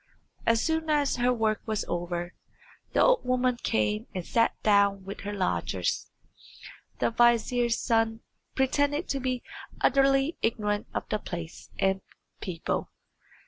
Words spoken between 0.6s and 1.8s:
soon as her work